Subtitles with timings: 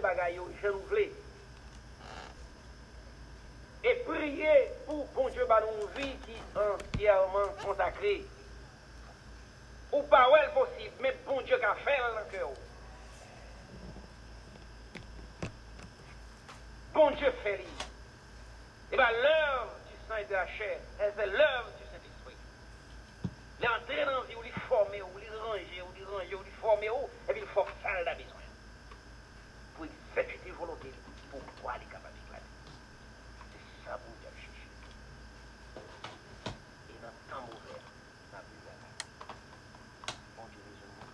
[0.00, 0.88] nous.
[3.84, 8.24] Et prier pour bon Dieu bah une vie qui entièrement consacrée.
[9.92, 12.50] Ou pas ouais possible, mais bon Dieu qui a fait dans le cœur.
[16.92, 17.64] Bon Dieu fait.
[18.90, 22.36] Et bien l'heure du sang et de la chair, c'est l'heure du Saint-Esprit.
[23.60, 26.52] L'entrée dans la vie, où il former, où il ranger, où il ranger, où il
[26.52, 28.40] former, et puis il faut faire la besoin.
[29.76, 30.92] Pour exécuter volonté,
[31.30, 32.44] pour pouvoir les capables d'éclater.
[33.52, 34.70] C'est ça, bon Dieu, chercher.
[36.88, 37.80] Et dans le temps mauvais,
[38.32, 38.64] dans la vie,
[40.34, 41.12] bon Dieu, les hommes,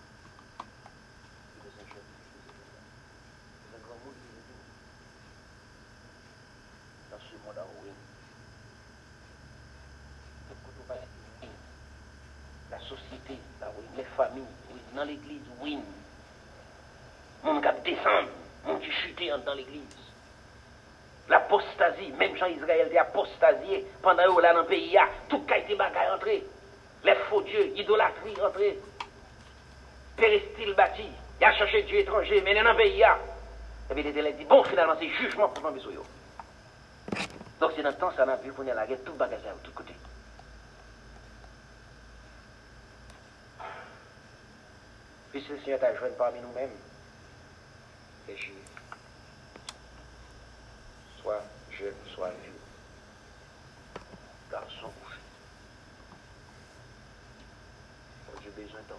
[1.59, 4.47] il est un jeune, il est un grand monde, il est
[7.11, 8.03] un dans ce monde en ruine.
[13.61, 15.79] La ruine, les familles, oui, dans l'église, oui.
[17.43, 18.27] Mon qui descend,
[18.65, 19.83] mon qui chute dans l'église.
[21.27, 24.97] L'apostasie, même Jean-Israël était apostasié pendant que là dans le pays,
[25.29, 26.43] tout a été bagaille entré.
[27.03, 28.79] Les faux dieux, idolâtrie entré.
[30.15, 31.05] Péristyle bâti,
[31.39, 33.03] il a cherché Dieu étranger, mais dans le pays,
[33.89, 35.91] et puis il dit, bon, finalement, c'est jugement pour tomber sur.
[37.59, 39.63] Donc c'est dans le temps, ça n'a vu qu'on est la guerre, tout bagage de
[39.63, 39.94] tous côtés.
[45.35, 46.71] Puisque le Seigneur t'a joint parmi nous-mêmes,
[48.25, 48.55] j'ai
[51.21, 52.53] soit jeune, soit vieux,
[54.49, 55.19] garçon ou fille.
[58.25, 58.95] Bon Dieu besoin de temps.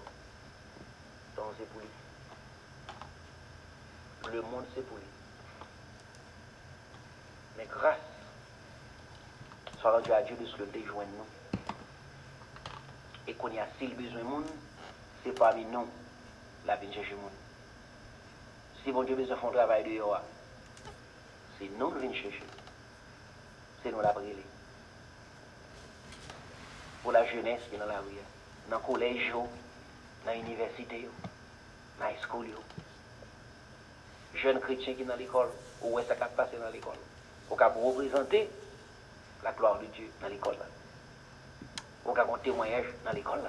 [1.37, 1.89] Temps c'est pour lui.
[4.31, 5.07] Le monde c'est pour lui.
[7.57, 7.97] Mais grâce
[9.81, 11.61] soit rendu à Dieu de ce que joindre nous.
[13.27, 14.51] Et qu'on y a s'il besoin de monde,
[15.25, 15.89] c'est parmi nous
[16.67, 17.31] la vie chercher monde.
[18.83, 20.23] Si bon Dieu besoin un travail de yoa,
[21.59, 22.43] c'est nous qui venons chercher.
[23.83, 24.45] C'est nous la brûler.
[27.03, 28.15] Pour la jeunesse qui est dans la rue,
[28.69, 31.09] dans le collège, dans l'université,
[32.01, 32.49] dans l'école.
[34.35, 35.49] Jeunes chrétiens qui sont dans l'école,
[35.83, 36.99] où est-ce qu'ils passé dans l'école?
[37.49, 38.51] Pour représenter
[39.45, 40.57] la gloire de Dieu dans l'école?
[42.05, 43.41] On a un témoignage dans l'école?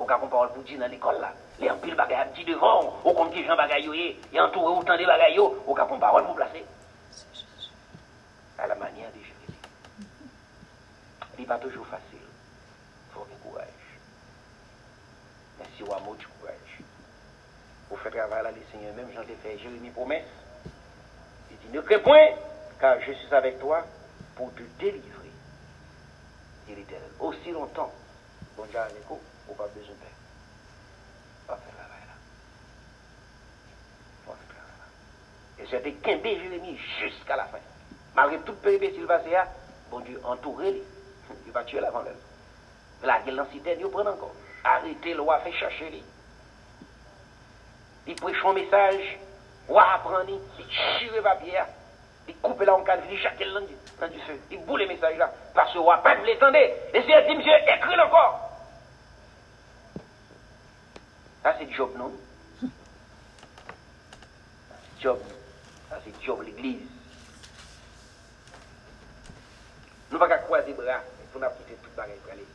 [0.00, 1.26] On a une parole pour Dieu dans l'école.
[1.58, 5.38] Les empiles bagailles dit devant, on compte qui Jean bagaille, il entouré autant de bagailles,
[5.40, 6.64] on a une parole pour placer.
[8.58, 9.34] À la manière de Jésus.
[11.34, 12.02] Il n'est pas toujours facile.
[12.12, 13.66] Il faut du courage.
[15.58, 16.82] Mais si on a mot du courage,
[17.88, 20.26] pour faire travail là, les seigneurs, même j'en ai fait Jérémie promesse.
[21.50, 22.28] Il dit, ne crains point,
[22.80, 23.84] car je suis avec toi
[24.36, 25.30] pour te délivrer,
[26.66, 27.10] dit l'Éternel.
[27.20, 27.92] Aussi longtemps,
[28.56, 29.06] bon Dieu avec
[29.56, 29.70] travail
[34.26, 34.34] là.
[35.58, 37.58] Et c'était quimpé Jérémie jusqu'à la fin.
[38.14, 39.36] Malgré toute péripétie passée,
[39.90, 40.82] bon Dieu entouré,
[41.46, 42.14] il va tuer l'avant l'heure.
[43.02, 44.34] La dans cité, il prend encore.
[44.64, 46.02] Arrêtez le roi, fait chercher lui.
[48.06, 49.18] Il prêche un message,
[49.68, 51.60] roi apprend, il tire papier.
[52.26, 53.68] Il coupe là en cadre, il chaque langue
[54.00, 54.38] dans du feu.
[54.50, 55.32] Il boule les messages là.
[55.54, 56.74] Parce que roi, pas l'étendez.
[56.92, 58.47] Et c'est dit, monsieur, écrit encore.
[61.42, 62.12] Ça, c'est Job, non?
[65.00, 65.20] Job.
[65.88, 66.82] Ça, c'est Job, l'église.
[70.10, 71.00] Nous ne pouvons pas croiser les bras.
[71.22, 72.46] Il faut quitter tout le pour aller.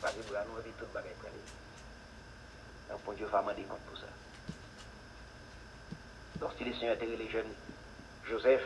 [0.00, 1.30] Croiser les bras, nous avons tout le bagage pour.
[2.88, 4.06] Donc, pour Dieu, va demander compte pour ça.
[6.36, 7.52] Donc, si les seigneurs étaient les jeunes,
[8.28, 8.62] Joseph,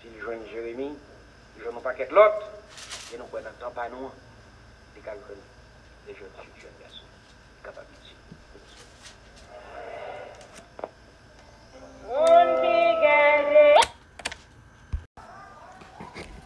[0.00, 0.96] s'ils joignent Jérémie,
[1.58, 2.48] ils n'ont pas qu'être l'autre,
[3.12, 4.10] et nous pouvons n'entendre pas nous,
[4.94, 5.36] les calculs,
[6.06, 6.28] les jeunes
[6.60, 7.04] jeunes garçons,
[7.64, 8.12] capables de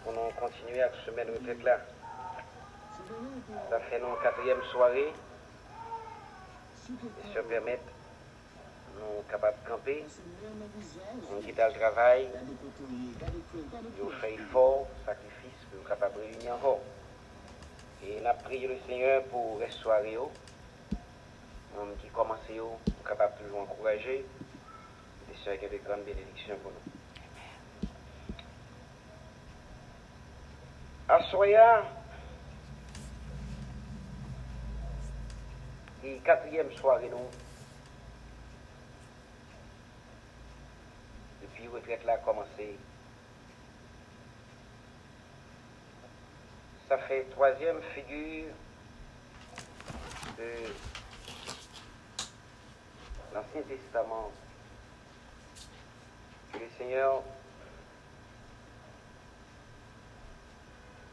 [0.08, 1.78] On continue à se mettre retraite là.
[3.70, 5.12] Ça fait notre quatrième soirée.
[6.88, 7.82] Et se permettre
[8.96, 10.04] nous capables de camper,
[11.30, 12.28] nous quitter le travail,
[13.98, 16.80] nous fait effort, sacrifice, nous capables de réunir encore.
[18.04, 24.24] Et nous prié le Seigneur pour restaurer, nous qui commencent, nous capables toujours encourager,
[25.30, 27.88] et c'est qu'il y a de grandes bénédictions pour nous.
[31.08, 31.84] À Soya,
[36.04, 37.28] et quatrième soirée, nous,
[41.42, 42.76] depuis retraite là a commencé.
[46.88, 48.52] Ça fait troisième figure
[50.38, 50.52] de
[53.34, 54.30] l'Ancien Testament.
[56.52, 57.24] Que le Seigneur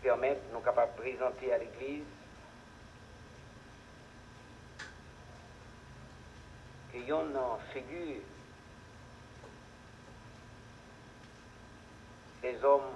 [0.04, 2.04] permette, nous capables de présenter à l'Église.
[6.92, 8.22] Que y en figure
[12.44, 12.92] des hommes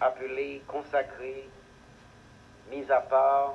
[0.00, 1.48] appelés, consacrés,
[2.70, 3.54] mis à part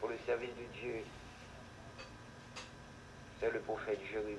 [0.00, 1.02] pour le service de Dieu.
[3.40, 4.36] C'est le prophète Jérémie.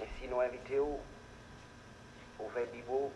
[0.00, 1.00] Ainsi, nous invitons
[2.38, 3.10] au prophète Bibo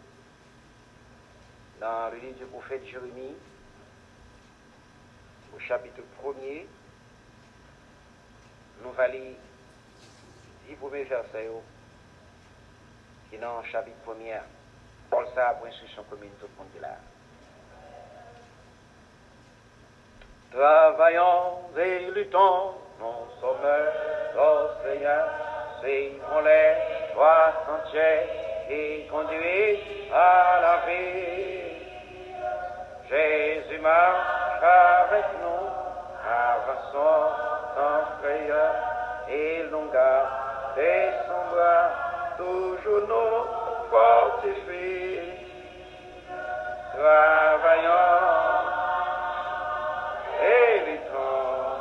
[1.81, 3.35] dans le livre du prophète Jérémie,
[5.55, 6.67] au chapitre 1er,
[8.83, 9.35] nous allons
[10.69, 11.49] 10 premiers versets
[13.31, 14.41] qui dans le chapitre 1er.
[15.11, 16.97] Paul ça pour instruction commune, tout le monde est là.
[20.53, 23.57] Travaillons et luttons, non sommes
[24.37, 25.29] au Seigneur,
[25.81, 26.75] suivons les
[27.15, 28.27] voies sentiers
[28.69, 29.79] et conduit
[30.13, 31.61] à la vie.
[33.09, 35.67] Jésus marche avec nous,
[36.29, 37.33] avançons
[37.75, 38.75] sans frayeur,
[39.29, 40.41] et l'on garde
[41.27, 41.91] son bras,
[42.41, 43.47] sujo no
[43.91, 45.21] qual se fez.
[46.97, 48.01] Lá vai ó,
[50.41, 51.81] ele toma.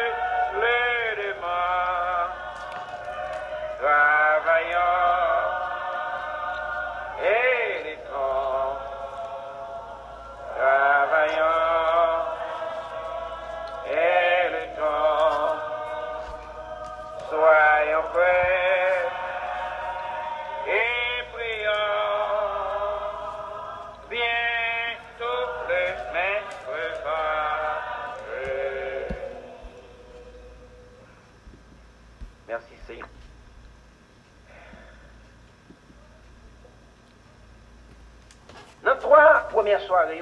[39.79, 40.21] Soirée,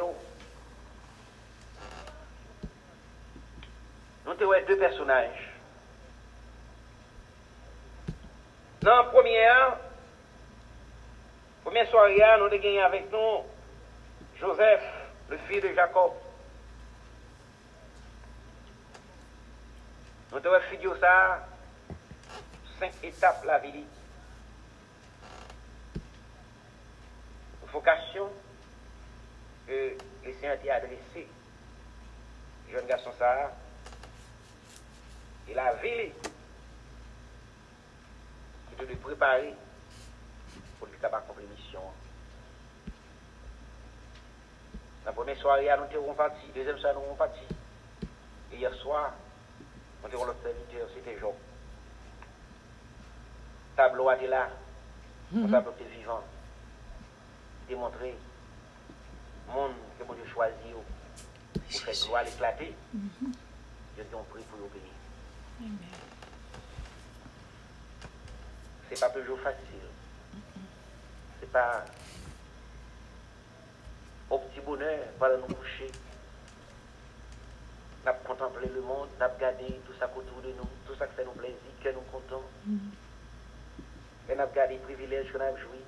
[4.26, 5.50] nous avons deux personnages.
[8.82, 9.78] Dans la première,
[11.64, 13.44] première soirée, nous avons gagné avec nous
[14.40, 14.84] Joseph,
[15.30, 16.12] le fils de Jacob.
[20.32, 21.48] Nous avons fait ça,
[22.80, 23.84] cinq étapes la vie.
[27.74, 28.30] Vocation,
[29.70, 29.96] que
[30.26, 31.28] le Seigneur a adressé,
[32.72, 33.54] jeune garçon ça,
[35.48, 36.14] il a veillé
[38.80, 39.54] de le préparer
[40.80, 41.82] pour le capable accomplir mission.
[45.06, 47.42] La première soirée, nous avons parti, deuxième soirée, nous avons parti.
[48.52, 49.14] Et hier soir,
[50.02, 51.36] nous avons l'autre serviteur, c'était Job.
[53.76, 54.50] Tableau a été là,
[55.32, 55.52] le mhm.
[55.52, 56.24] tableau était vivant,
[57.68, 58.16] démontré
[59.54, 62.74] monde que mon Dieu choisi pour faire gloire éclater,
[63.98, 64.94] je dis on prie pour obéir.
[68.90, 69.66] C'est pas toujours facile.
[71.40, 71.86] C'est pas
[74.30, 75.92] au petit bonheur, voilà nous coucher.
[78.06, 81.26] Nous contempler le monde, nous regarder tout ça autour de nous, tout ça qui fait
[81.26, 82.44] nous plaisir, que nous contents.
[84.30, 85.80] Et nous regardé les privilèges que nous avons joué.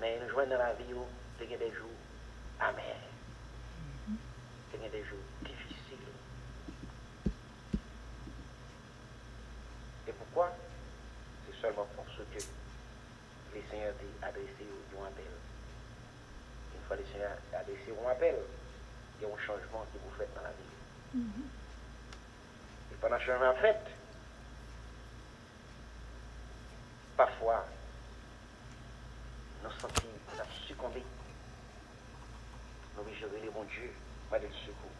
[0.00, 0.84] Mais nous joignons dans la vie,
[1.38, 1.90] c'est des jours
[2.60, 2.96] amers.
[4.70, 5.98] C'est des jours difficiles.
[10.08, 10.52] Et pourquoi?
[11.46, 12.44] C'est seulement pour ce que
[13.54, 14.66] les Seigneurs ont adressé
[14.98, 15.24] un appel.
[16.74, 18.36] Une fois les Seigneurs ont adressé un appel,
[19.18, 21.22] il y a un changement que vous faites dans la vie.
[22.92, 23.80] Et pendant le changement fait,
[27.16, 27.64] parfois,
[29.66, 31.02] nous sentis, nous succombé.
[32.94, 33.92] Nous obligés les bon Dieu
[34.30, 34.90] moi de secours.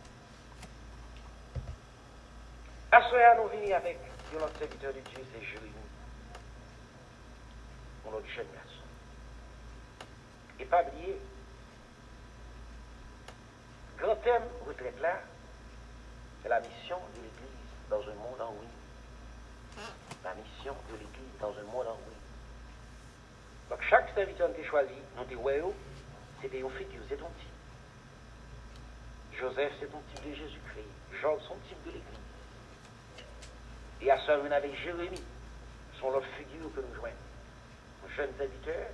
[2.92, 3.99] À ce nous venons avec
[4.32, 5.73] notre serviteur de Dieu, c'est Jérémie,
[8.04, 8.87] mon autre jeune garçon.
[10.58, 11.18] Et pas oublier,
[13.99, 15.20] grand thème retraite là,
[16.42, 19.82] c'est la mission de l'Église dans un monde en oui.
[20.25, 22.15] La mission de l'Église dans un monde en oui.
[23.70, 25.75] Donc chaque serviteur qui choisi, nous dit, ouais, oh,
[26.40, 27.49] c'était une figure, c'est ton type.
[29.38, 31.20] Joseph, c'est ton type de Jésus-Christ.
[31.20, 32.04] Jean, son type de l'Église.
[34.00, 35.23] Et à ça, avec Jérémie,
[36.00, 37.16] sont leurs figures que nous joignons.
[38.16, 38.90] Jeunes serviteurs,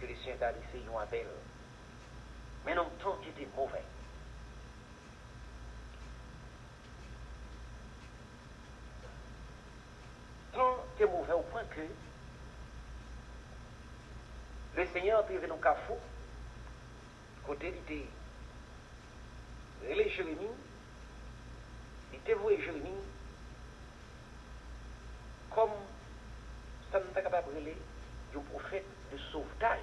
[0.00, 1.26] que les saints laissé ont appel.
[2.64, 3.82] Mais non, tant qui était mauvais.
[10.52, 11.80] Tant qui est mauvais au point que
[14.78, 15.96] le Seigneur venu dans cafou,
[17.44, 18.06] côté était
[19.82, 20.54] relé Jérémie,
[22.12, 23.02] il était voué Jérémie
[25.50, 25.70] comme
[26.92, 29.80] ça n'est pas capable de du prophète de sauvetage.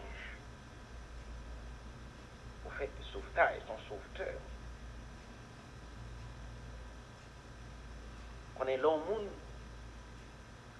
[2.63, 4.39] Prophète de sauvetage, son sauveteur.
[8.57, 9.27] On est l'homme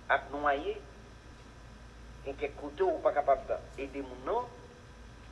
[0.08, 0.82] à noyer,
[2.28, 3.42] et qui côté ou pas capable
[3.78, 4.46] d'aider mon nom,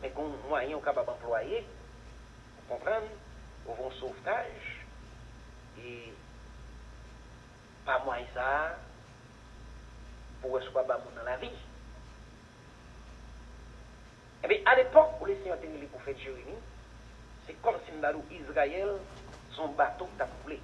[0.01, 1.65] mais qu'on moyen capable d'employer,
[2.57, 3.07] vous comprenez,
[3.67, 4.85] au bon sauvetage,
[5.79, 6.13] et
[7.85, 8.77] pas moins ça,
[10.41, 11.49] pour recevoir dans la vie.
[14.43, 16.59] Eh bien, à l'époque où les Seigneur tenaient les prophètes Jérémie,
[17.47, 18.89] c'est comme si nous Israël,
[19.51, 20.59] son bateau t'a coulé.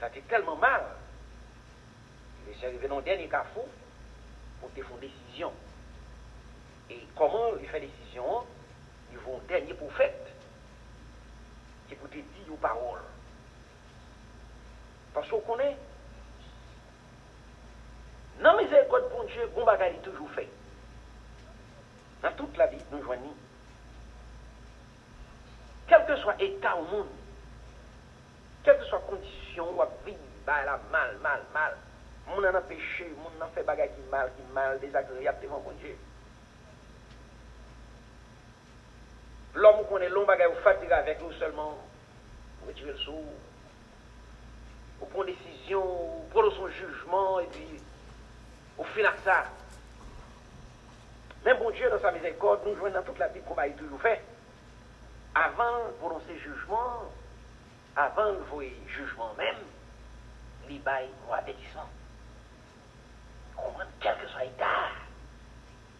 [0.00, 0.82] Ça été tellement mal.
[2.46, 3.66] Les Seigneur arrivé dans le dernier carrefour
[4.60, 5.52] pour te faire décision.
[6.90, 8.44] Et comment il fait décision
[9.12, 10.32] Ils vont dernier prophète
[11.88, 13.02] qui pour te dire aux paroles.
[15.12, 15.76] Parce qu'on connaît
[18.40, 20.48] non, miséricorde pour Dieu, bon bagage toujours fait.
[22.22, 23.34] Dans toute la vie, nous joignons.
[25.86, 27.08] Quel que soit état au monde,
[28.64, 29.66] quelle que soit condition,
[30.04, 31.76] vie, bah, la mal, mal, mal.
[32.26, 35.72] Mon en a péché, mon en fait bagage qui mal, qui mal, désagréable devant mon
[35.72, 35.96] Dieu.
[39.54, 41.78] L'homme qu'on est long bagage ou fatigué avec nous seulement,
[42.66, 43.24] retirer le sou,
[45.00, 47.80] ou prendre décision, ou prendre son jugement, et puis
[48.78, 49.44] au final ça.
[51.44, 54.00] Mais bon Dieu, dans sa miséricorde, nous jouons dans toute la Bible qu'on a toujours
[54.00, 54.22] fait.
[55.34, 57.02] Avant de prononcer jugement,
[57.96, 59.56] avant de voir jugement même,
[60.70, 61.88] il bail un avertissement.
[63.54, 64.88] Comprendre, quel que soit l'état,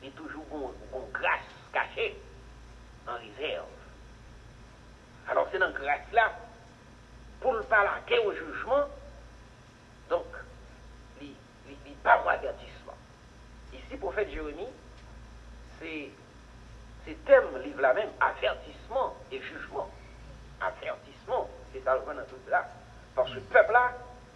[0.02, 1.40] il y a toujours une grâce
[1.73, 2.16] cachée
[3.07, 3.66] en réserve.
[5.84, 6.32] Alors c'est dans grâce là,
[7.40, 8.88] pour ne pas laquer au jugement,
[10.08, 10.24] donc
[12.04, 12.94] pas mon avertissement.
[13.72, 14.68] Ici, prophète Jérémie,
[15.80, 16.10] c'est
[17.24, 19.90] thème livre là même, avertissement et jugement.
[20.60, 22.68] Avertissement, c'est ça le dans tout là.
[23.14, 23.92] Parce que le peuple là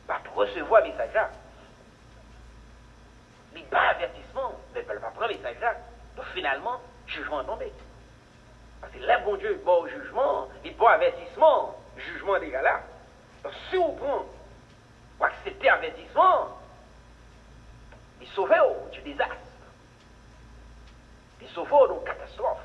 [0.06, 1.30] va recevoir le message là.
[3.54, 5.74] Il pas avertissement, mais le peuple va prendre le message là.
[6.16, 7.72] Donc finalement, jugement tombé.
[8.80, 11.27] Parce que là, bon Dieu, bon jugement, il bon avertissement,
[11.97, 12.80] jugement des gars là.
[13.42, 14.25] Donc si vous prenez,
[15.18, 16.59] vous acceptez avertissement,
[18.21, 18.52] il sauve
[18.92, 19.35] du désastre.
[21.40, 22.59] Il sauve d'une catastrophe.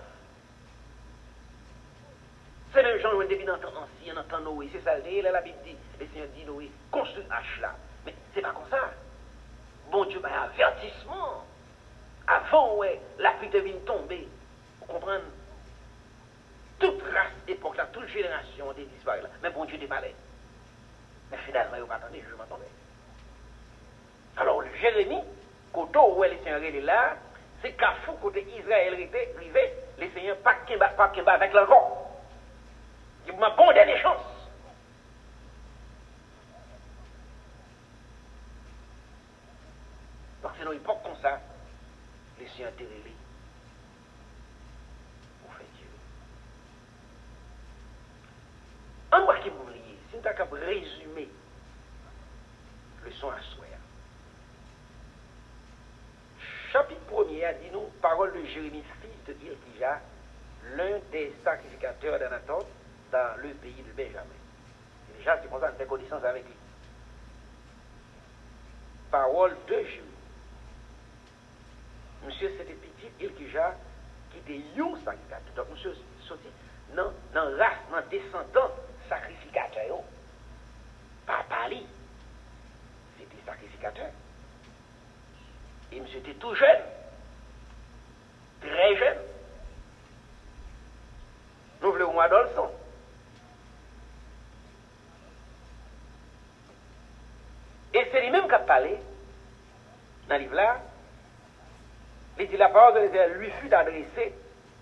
[2.73, 4.67] C'est le gens qui ont dans temps ancien, dans temps Noé.
[4.71, 7.75] C'est ça, là, la Bible dit, le Seigneur dit Noé, construis H là.
[8.05, 8.91] Mais c'est pas comme ça.
[9.91, 11.45] Bon Dieu, un avertissement.
[12.25, 14.27] Avant, ouais, la pluie devine tomber.
[14.79, 15.23] Vous comprenez?
[17.47, 19.29] Époque là, toute génération ont disparu là.
[19.41, 20.07] Mais bon Dieu pas là.
[21.31, 22.69] Mais finalement, il n'y a pas attendu, je m'attendais.
[24.37, 25.21] Alors, le Jérémie,
[25.71, 27.15] côté où les seigneurs est là,
[27.61, 32.21] c'est qu'à fou côté Israël arrivé, les seigneurs pas pas avec leur corps.
[33.27, 34.21] Il m'a bon dernière chance.
[40.41, 41.39] Donc c'est dans l'époque comme ça,
[42.39, 43.15] les seigneurs étaient relais.
[45.41, 45.87] Pour faire Dieu.
[49.11, 49.49] En quoi qui
[50.35, 51.29] nous avons résumer
[53.03, 53.65] le son à soi,
[56.71, 60.01] chapitre 1er a dit nous, parole de Jérémie, fils de Ilkija,
[60.75, 62.67] l'un des sacrificateurs d'Anatote
[63.11, 64.25] dans le pays de Benjamin.
[65.07, 66.53] C'est déjà qui commence à faire connaissance avec lui.
[69.11, 70.09] Parole de Jérémie.
[72.25, 73.75] Monsieur, c'était petit Ilkija
[74.31, 75.53] qui était un sacrificateur.
[75.55, 75.93] Donc, monsieur,
[76.27, 76.47] sorti
[76.95, 78.71] dans la race, dans descendant
[79.09, 79.99] sacrificateur.
[81.25, 81.85] Papa lui,
[83.83, 84.11] sacrificateur.
[85.91, 86.81] Et était tout jeune,
[88.61, 89.17] très jeune.
[91.81, 92.69] Nous voulons le son.
[97.93, 98.97] Et c'est lui-même qui a parlé
[100.27, 100.77] dans le livre là.
[102.39, 104.33] Il dit la parole de l'Éternel lui fut adressée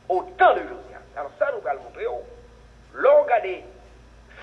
[0.07, 1.01] au temps de Josias.
[1.17, 2.05] Alors ça, nous allons montrer.
[2.93, 3.63] L'on regarde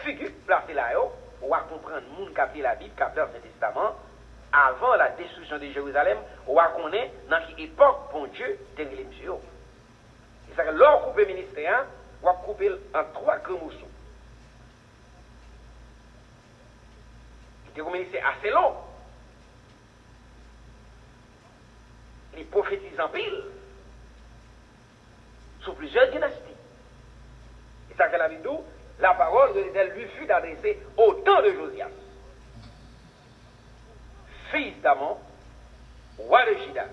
[0.02, 3.12] figure placée là, oh, on va comprendre le monde qui a la Bible, qui a
[3.16, 3.94] l'Ancien Testament,
[4.52, 9.33] avant la destruction de Jérusalem, on va connaître dans quelle époque, bon Dieu, était monsieur.
[10.49, 11.87] C'est ça que l'on coupe le ministère,
[12.23, 13.88] on va couper en trois grands morceaux.
[17.67, 18.75] C'était un ministère assez long.
[22.37, 23.45] Il prophétise en pile
[25.61, 26.43] sous plusieurs dynasties.
[27.90, 28.49] Et ça que la Bible
[29.00, 31.88] la parole de l'Éternel lui fut adressée au temps de Josias,
[34.82, 35.18] d'Amon,
[36.18, 36.84] roi de Juda,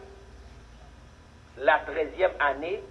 [1.58, 2.82] la treizième année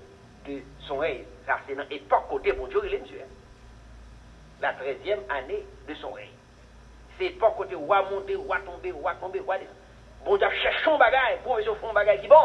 [0.46, 1.24] de son règne.
[1.46, 3.22] Ça, c'est dans l'époque côté bon Dieu, il est monsieur.
[4.60, 6.28] La treizième année de son règne.
[7.16, 9.78] C'est l'époque côté roi monter, roi tomber, roi tomber, roi descendre.
[10.24, 12.36] Bon Dieu cherche son bagage, pour faire un bagage qui bon.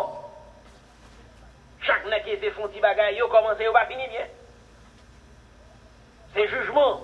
[1.81, 4.27] Chaque nez qui fait font petit bagage, il commence, il va finir bien.
[6.33, 7.01] C'est jugement.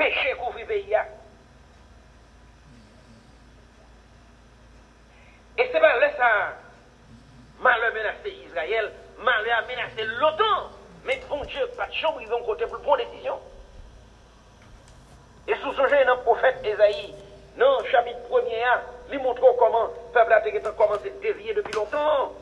[0.00, 0.96] Péché couvre le pays.
[5.58, 6.56] Et c'est pas là ça.
[7.60, 10.70] Malheur menacé Israël, malheur a menacé l'OTAN.
[11.04, 13.38] Mais bon Dieu, pas de chambre, ils vont côté pour prendre décision.
[15.46, 17.14] Et sous ce dans le prophète Esaïe,
[17.58, 18.78] non, chapitre 1er,
[19.12, 22.32] il montre comment le peuple a commencé à dévier depuis longtemps.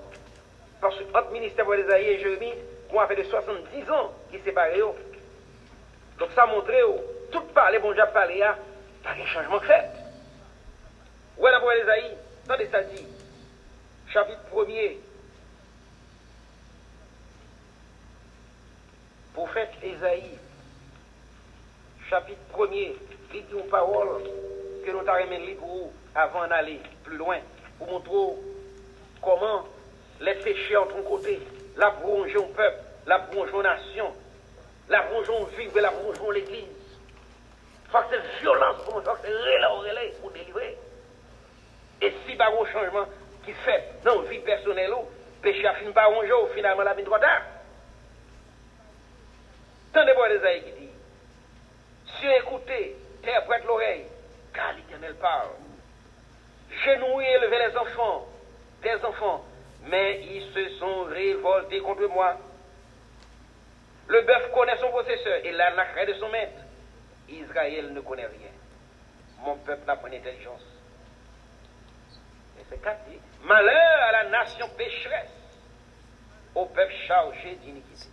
[0.80, 2.54] Parce que entre ministère d'Esaïe et Jérémie,
[2.92, 4.94] on a fait de 70 ans qui séparent.
[6.20, 6.70] Donc ça montre,
[7.30, 8.44] tout parler, bon Dieu parlé,
[9.02, 9.90] pas de changement fait.
[11.38, 13.06] Où est la parole d'Esaïe Attendez ça dit.
[14.12, 14.96] Chapitre 1er.
[19.34, 20.38] Prophète Esaïe.
[22.08, 22.94] Chapitre 1er.
[23.34, 24.22] Il dit une parole
[24.84, 27.38] que nous avons pour avant d'aller plus loin.
[27.78, 28.40] Pour montrer
[29.22, 29.64] comment
[30.20, 31.40] les péchés en ton côté,
[31.76, 34.12] la au peuple, la bronchon aux nations,
[34.88, 36.77] la bronchon vivre, la bronchon l'église.
[37.90, 40.76] Faut que c'est violence pour faut que c'est relais pour délivrer.
[42.00, 43.06] Et si par un changement
[43.44, 44.92] qui fait dans la vie personnelle,
[45.42, 47.42] péché a fini par un jour, finalement la vie trop tard.
[49.92, 50.90] Tendez-moi les aïeux qui dit,
[52.18, 54.04] si écoutez, terre prête l'oreille,
[54.52, 55.48] car l'Éternel parle.
[56.84, 58.28] Genouillez, élevez les enfants,
[58.82, 59.44] tes enfants,
[59.84, 62.36] mais ils se sont révoltés contre moi.
[64.08, 66.60] Le bœuf connaît son possesseur et la nacrée de son maître.
[67.28, 68.50] Israël ne connaît rien.
[69.40, 70.62] Mon peuple n'a pas d'intelligence.
[72.58, 75.30] Et c'est dit Malheur à la nation pécheresse,
[76.54, 78.08] au peuple chargé d'iniquité,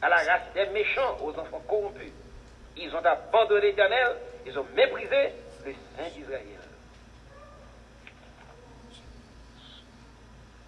[0.00, 2.12] à la race des méchants, aux enfants corrompus.
[2.76, 5.32] Ils ont abandonné l'éternel, ils ont méprisé
[5.64, 6.56] le Saint d'Israël.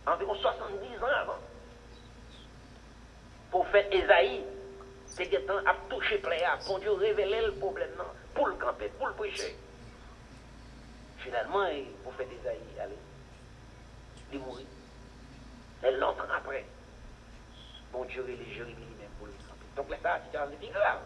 [0.08, 1.38] environ 70 ans avant.
[3.50, 3.86] Pour faire
[5.18, 7.90] Temps à toucher pléa, pour Dieu révéler le problème,
[8.34, 9.56] pour le camper, pour le prêcher.
[11.18, 11.66] Finalement,
[12.04, 12.94] pour faire Esaïe, allez,
[14.32, 14.66] il mourit.
[15.84, 16.64] Et longtemps après,
[17.92, 19.66] bon Dieu les Jérémie lui-même pour le camper.
[19.76, 21.00] Donc là, ça, c'est un grave.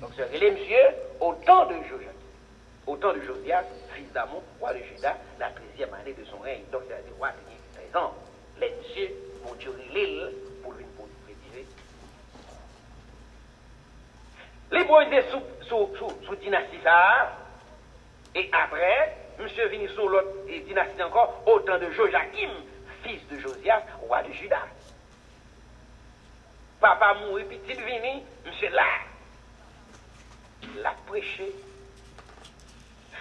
[0.00, 2.08] Donc, c'est les monsieur au temps de Josué
[2.88, 6.62] au temps de Josias, fils d'Amon, roi de Juda, la 13e année de son règne.
[6.72, 8.14] Donc, c'est-à-dire roi de 13 ans.
[8.60, 10.84] Les dieux vont durer l'île pour lui
[11.24, 11.66] préciser.
[14.70, 17.36] Les bois étaient sous, sous, dynastie ça.
[18.34, 22.50] Et après, monsieur venu sous l'autre dynastie encore, au temps de Joachim,
[23.02, 24.60] fils de Josias, roi de Juda.
[26.80, 28.86] Papa mourit, petit vini, monsieur là.
[30.76, 31.52] L'a prêché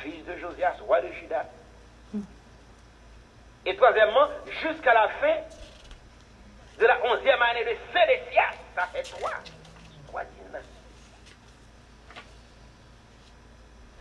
[0.03, 1.45] fils de Josias, roi de Juda.
[3.67, 4.29] Et troisièmement,
[4.61, 5.35] jusqu'à la fin
[6.79, 9.33] de la onzième année de Sédécias, ça fait trois,
[10.07, 11.35] trois dynasties.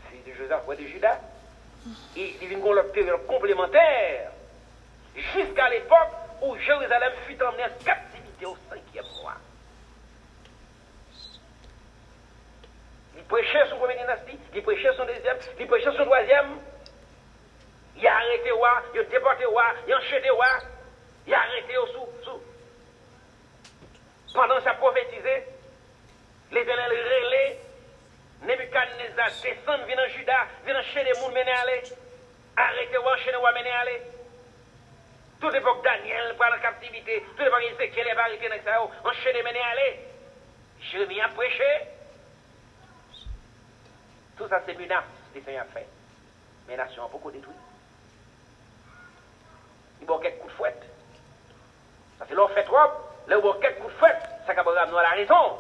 [0.09, 1.20] Fils de Josias, roi de Juda.
[2.16, 4.31] Et il vient une période complémentaire
[5.35, 9.35] jusqu'à l'époque où Jérusalem fut emmenée en captivité au cinquième mois.
[13.16, 16.61] Il prêchait son première dynastie, il prêchait son deuxième, il prêchait son troisième.
[17.96, 20.46] Il a arrêté roi, il a déporté roi, il a enchaîné roi,
[21.26, 22.42] il a arrêté sous, sous.
[24.35, 25.44] Pendant sa prophétisé,
[26.52, 27.61] l'éternel relais,
[28.42, 31.82] Nebuchadnezzar descend, vient en Juda, vient enchaîner les gens, mener aller,
[32.56, 34.02] arrêter roi, enchaîner roi, mener aller.
[35.40, 39.61] Toute l'époque Daniel prend la captivité, toute l'époque Ézéchiel est arrêté dans ça, enchaîner, mener
[39.61, 40.00] aller.
[40.80, 41.64] Jérémie a prêché.
[44.37, 45.04] Tout ça, c'est menace,
[45.35, 45.87] les Seigneur fait.
[46.68, 47.54] Mais la nation a beaucoup détruit.
[50.08, 50.82] Il a quelques coups de fouette.
[52.18, 52.76] Ça fait l'on fait trop.
[53.26, 55.58] Là a quelques coups de fouette, ça va ramener à la raison.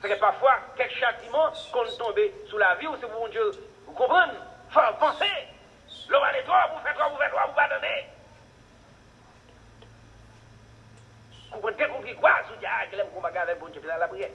[0.00, 3.50] C'est que parfois, quelques châtiments qu'on tombe sous la vie, ou c'est pour Dieu,
[3.86, 4.32] vous comprenez?
[4.70, 5.26] Faut penser.
[6.08, 8.06] L'on va trop, vous faites trop, vous faites trop, vous pardonnez.
[11.50, 12.30] Vous comprenez quelqu'un qui quoi?
[12.48, 14.30] Vous dites, ah, je l'aime qu'on avec bon Dieu, la prière.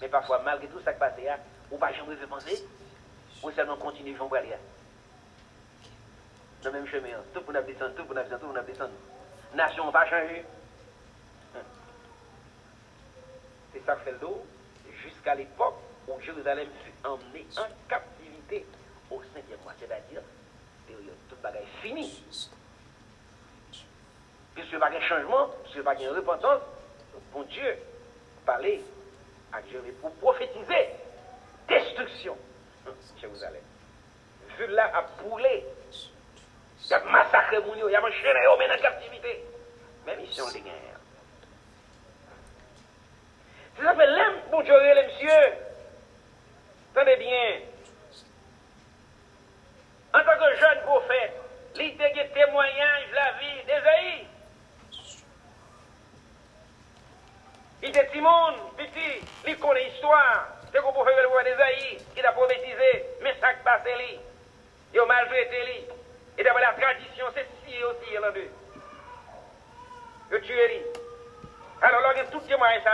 [0.00, 1.36] Mais parfois, malgré tout ça qui passe, hein,
[1.70, 2.64] ou pas jamais penser,
[3.44, 4.28] ou seulement continuer faire
[6.62, 8.62] Dans le même chemin, tout pour nous descendre, tout pour nous descendre, tout pour nous
[8.62, 8.92] descendre.
[9.54, 10.44] Nation va changer.
[11.54, 11.60] Hein.
[13.72, 14.44] C'est ça que fait le dos,
[15.02, 15.76] jusqu'à l'époque
[16.08, 18.66] où Jérusalem fut emmené en captivité
[19.10, 20.22] au cinquième mois, c'est-à-dire,
[20.86, 22.22] période, toute bagaille finie.
[24.54, 26.62] Puisque pas de changement, a pas de repentance,
[27.32, 27.76] bon Dieu,
[28.46, 28.82] parler
[29.52, 30.88] à Jérémie pour prophétiser
[31.68, 32.36] destruction.
[33.20, 33.62] Jérusalem.
[34.58, 35.64] Vu là a brûlé.
[36.86, 39.44] Il a massacré mon il a enchaîné au en captivité.
[40.06, 41.00] Même mission de guerre.
[43.76, 45.54] C'est ça fait l'aime pour Dieu, les messieurs.
[46.94, 47.60] Tenez bien.
[50.12, 51.40] En tant que jeune prophète,
[51.74, 54.26] l'idée de témoignage de la vie d'Ésaïe.
[57.82, 60.53] Il était Timon, petit, il connaît l'histoire.
[60.74, 64.18] C'est qu'on peut faire le roi d'Esaïe, il a prophétisé, mais ça qui passe lui.
[64.92, 65.86] Il a maltraité lui.
[66.36, 68.50] Et d'après la tradition, c'est si aussi, il y en a deux.
[70.32, 70.82] Il tué lui.
[71.80, 72.90] Alors là, il y a tout témoin ça,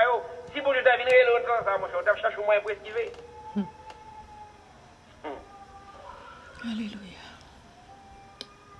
[0.52, 3.12] si vous devez venir l'autre, ça, mon cher, vous cherchez un moyen pour esquiver.
[3.56, 3.62] Hmm.
[6.62, 7.18] Alléluia.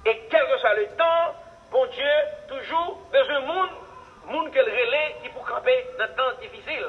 [0.05, 1.35] Et quel que soit le temps,
[1.71, 2.13] bon Dieu,
[2.49, 3.71] toujours besoin de monde
[4.27, 6.87] monde qu'elle relais qui pour camper dans temps difficile.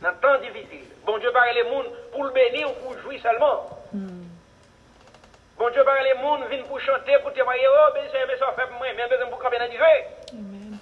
[0.00, 0.86] Dans le temps difficile.
[1.04, 3.66] Bon Dieu parle les monde pour le bénir ou pour jouir seulement.
[5.56, 8.52] Bon Dieu parle les monde viennent pour chanter, pour témoigner, oh, ben c'est mais ça
[8.52, 9.70] fait pour moi, mais besoin pour camper dans le
[10.32, 10.78] Amen.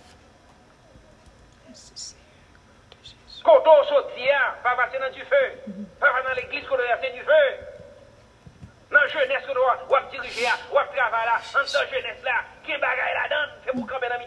[3.45, 4.29] Quand on sortit,
[4.63, 7.67] pas passer dans du feu, pas passer dans l'église, qu'on doit du feu.
[8.91, 9.55] Dans la jeunesse, on
[9.87, 13.73] doit diriger, on doit travailler là, dans la jeunesse là, qui est bagaille là-dedans, c'est
[13.73, 14.27] pour camper dans mi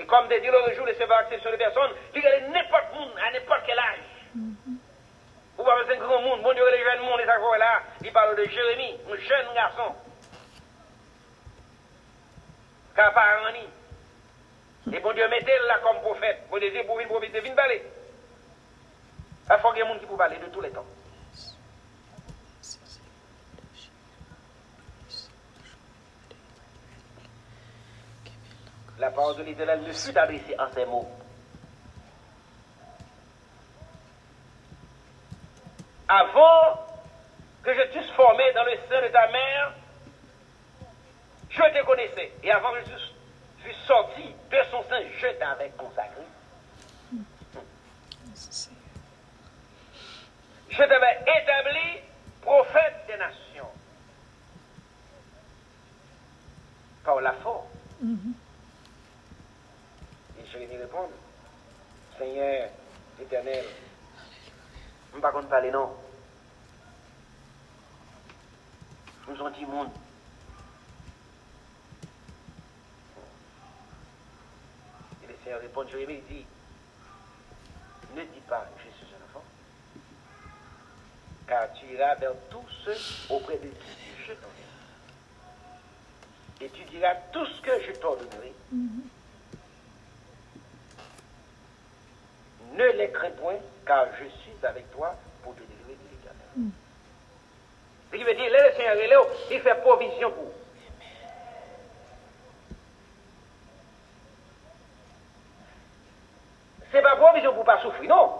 [0.00, 2.94] Et comme des dit l'autre jour, les sévères sur les personnes, il y a n'importe
[2.94, 3.98] monde, à n'importe quel âge.
[4.34, 8.34] Vous voyez, un grand monde, bon Dieu, les jeunes monde, les accords là, il parle
[8.34, 9.94] de Jérémie, un jeune garçon.
[12.96, 13.68] Caparani.
[14.90, 16.46] Et bon Dieu, mettez-le là comme prophète.
[16.50, 17.82] Bon Dieu, pour une prophète, vine balai.
[19.50, 20.86] Il faut qu'il y ait des gens qui peuvent parler de tous les temps.
[29.00, 31.08] La parole de l'Éternel ne fut adressée en ces mots.
[36.06, 36.86] Avant
[37.62, 39.72] que je t'eusse formé dans le sein de ta mère,
[41.48, 42.30] je te connaissais.
[42.42, 46.22] Et avant que je fus sorti de son sein, je t'avais consacré.
[50.68, 52.02] Je t'avais établi
[52.42, 53.70] prophète des nations.
[57.02, 57.66] Par la force.
[58.02, 58.06] Et
[60.52, 61.10] je lui répondre,
[62.18, 62.70] Seigneur
[63.20, 63.64] éternel,
[65.10, 65.90] je ne vais pas parler non?
[69.28, 69.90] Nous sommes du monde.
[75.22, 76.46] Et le Seigneur répond, je lui dit,
[78.16, 79.44] ne dis pas, je suis un enfant,
[81.46, 84.60] car tu iras vers tous ceux auprès de qui je t'enverrai.
[86.60, 88.52] Et tu diras tout ce que je t'ordonnerai.
[92.80, 96.72] Ne les crains point, car je suis avec toi pour te délivrer de l'éternel.
[98.10, 100.52] Ce qui veut dire, là, le Seigneur il fait provision pour vous.
[106.90, 108.32] C'est pas provision pour ne pas souffrir, non.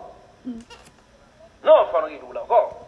[1.62, 2.81] Non, il faut nous là encore.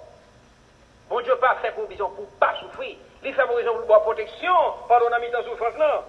[1.11, 2.97] Bon Dieu pas fait provision pour ne pas souffrir.
[3.23, 4.55] Il fait provision pour avoir protection
[4.89, 6.03] pendant la mi-temps souffrance, non.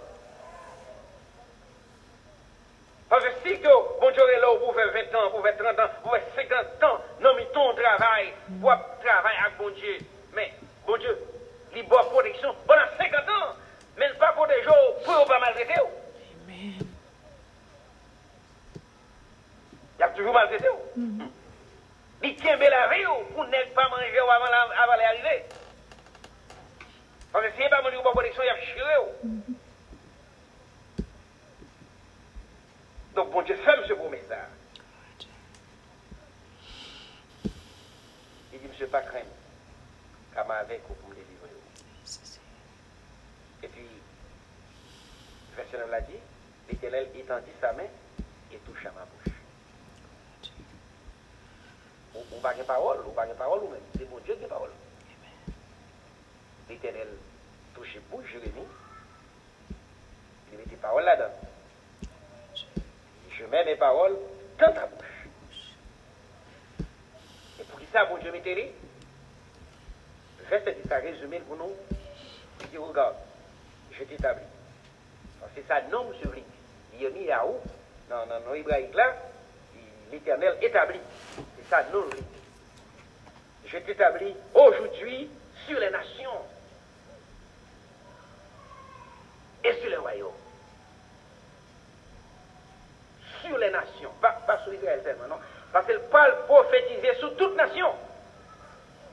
[3.14, 3.68] Parce que si que
[4.02, 6.84] bon Dieu est là pour faire 20 ans, pour faire 30 ans, pour faire 50
[6.84, 8.74] ans, non, mais ton travail, pour
[9.06, 10.00] travailler avec bon Dieu.
[10.34, 10.52] Mais,
[10.88, 11.16] bon Dieu,
[11.76, 13.54] il boit protection pendant 50 ans,
[14.00, 14.66] mais il pas protéger
[15.06, 15.80] pour pas maltraiter.
[15.80, 16.88] Amen.
[20.00, 20.70] Il a toujours maltraité.
[20.98, 21.28] Mm-hmm.
[22.24, 25.46] Il tient bien la vie pour ne pas manger avant l'arrivée.
[27.32, 29.63] Parce que si il pas manger, il boit protection, il a chiré.
[33.16, 34.48] Donc bon Dieu ferme ce promesse là.
[38.52, 39.26] Il dit, monsieur, pas craindre.
[40.36, 41.50] Moi avec vous pour me délivrer?
[43.64, 43.88] Et puis,
[45.56, 46.14] verset 9 l'a dit,
[46.68, 47.88] l'Éternel étendit sa main
[48.52, 49.34] et toucha ma bouche.
[52.16, 53.82] Ou, pas de parole, ou pas de parole ou même.
[53.98, 54.72] C'est mon Dieu qui parole.
[56.70, 57.08] L'Éternel
[57.74, 58.68] touche bouche, Jérémie.
[60.52, 61.53] Il met des paroles là-dedans.
[63.44, 64.16] Je mets mes paroles
[64.58, 65.76] dans ta bouche.
[67.60, 71.74] Et pour qui ça, bon Dieu dit Le verset dit ça résumé pour nous.
[72.72, 73.16] Il regarde,
[73.92, 74.46] je t'établis.
[75.56, 76.44] Que ça, non, monsieur Vli.
[76.98, 77.60] Il a mis à où
[78.10, 79.14] Non, non, non, hébraïque là,
[80.12, 81.02] l'éternel établit.
[81.36, 82.24] C'est ça, non, Vli.
[83.66, 85.30] Je t'établis aujourd'hui
[85.68, 86.42] sur les nations
[89.66, 90.43] et sur les royaumes.
[93.44, 95.40] Sur les nations, pas, pas sur Israël seulement, non?
[95.72, 97.94] Parce qu'elle parle prophétiser sur toute nation.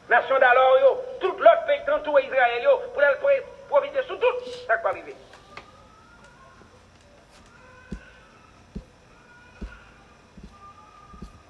[0.09, 3.29] Nation d'alors, tout l'autre pays tout Israël, yo, pour elle pro-
[3.69, 5.15] prophétiser sur tout, ça va arriver?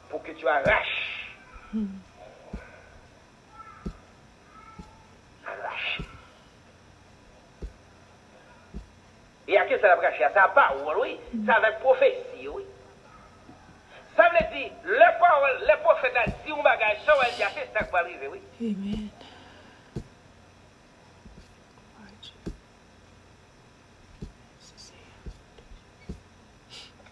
[0.09, 1.37] Pour que tu arraches.
[5.47, 6.01] Arrache.
[9.47, 10.27] Et à qui ça va arracher?
[10.35, 11.19] Ça pas, oui.
[11.47, 12.64] Ça avec prophétie, oui.
[14.20, 17.48] Sa mle di, le parol, le profet nan si ou bagay, sa wè di a
[17.54, 18.40] se sak pa rive, oui.
[18.61, 19.09] Amen.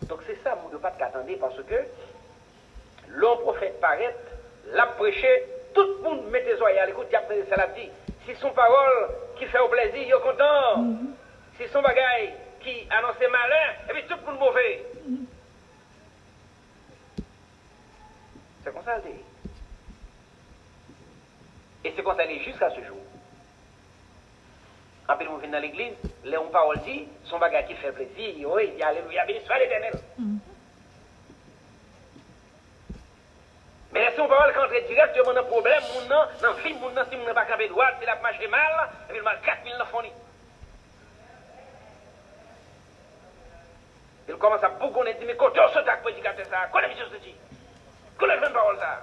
[0.02, 1.80] Donc c'est ça, vous ne pas t'attendre parce que
[3.08, 4.14] l'on prophète paraît,
[4.72, 7.88] l'a prêché, tout le monde mettez les à l'écoute, diable ça l'a dit.
[8.26, 10.82] Si son parole qui fait au plaisir, il est content.
[10.82, 11.56] Mm-hmm.
[11.56, 14.97] Si son bagage qui annonce malheur, et puis tout le monde mauvais.
[18.64, 19.18] C'est comme ça le dit.
[21.84, 22.98] Et c'est comme ça il est jusqu'à ce jour.
[25.08, 25.94] En plus, on vient dans l'église,
[26.24, 29.40] les on parole dit, son bagage qui fait plaisir, oui, il y a Alléluia, béni
[29.46, 29.94] soit l'éternel.
[33.90, 36.78] Mais laissez on parole quand on directement dans le problème, mon nom, dans le film,
[36.80, 39.22] mon nom, si mon n'a pas capé droit, s'il a marché mal, et puis il
[39.22, 40.12] mal 4000 dans fourni.
[44.28, 47.06] Il commence à beaucoup dit, mais quand on saute avec prédicateur ça, quoi la mission
[47.10, 47.34] se dit
[48.26, 49.02] La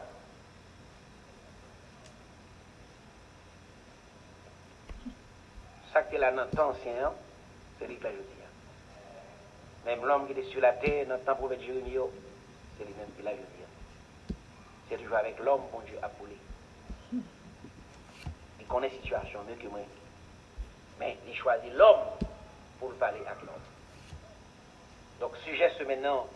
[5.94, 7.14] Ça qui est là dans temps ancien,
[7.80, 8.36] c'est lui que je dis.
[9.86, 11.98] Même l'homme qui est sur la terre, dans le temps prophète Jérémie,
[12.78, 14.36] c'est lui-même qui l'a dis.
[14.90, 16.38] C'est toujours avec l'homme bon Dieu appelé.
[18.60, 19.80] Il connaît la situation mieux que moi.
[21.00, 22.02] Mais il choisit l'homme
[22.80, 23.56] pour parler avec l'homme.
[25.22, 26.28] Donc, sujet ce maintenant,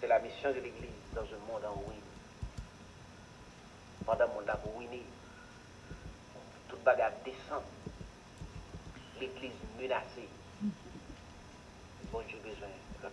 [0.00, 2.00] c'est la mission de l'Église dans un monde en ruine.
[4.04, 5.02] Pendant monde a ruiné,
[6.68, 7.62] toute bagarre descend.
[9.20, 10.28] L'Église menacée.
[12.12, 13.08] Bon Dieu besoin de.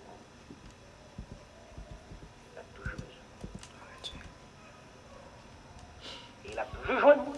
[2.51, 4.21] Il a toujours besoin.
[6.45, 7.35] Il a toujours joint nous.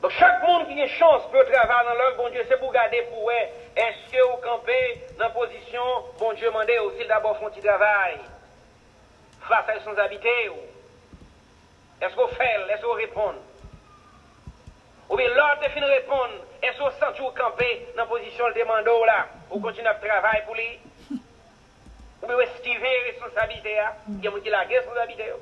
[0.00, 2.72] Donc chaque monde qui a une chance peut travailler dans l'œuvre, bon Dieu, c'est pour
[2.72, 3.30] garder pour.
[3.30, 5.02] Est-ce que vous campez?
[5.22, 5.82] Dans la position,
[6.18, 8.18] bon Dieu, mandez aussi d'abord font petit travail.
[9.48, 10.50] Face à son habité.
[12.00, 13.34] Est-ce qu'on fait, est-ce qu'on répond?
[15.08, 16.32] Ou bien l'autre fin de répondre,
[16.62, 19.28] est-ce qu'on sent vous camper dans la position de demando là?
[19.50, 20.80] Ou continuer à travailler pour lui?
[22.22, 23.94] Ou bien estiver responsabilité là?
[24.08, 25.32] Il y a qui la responsabilité.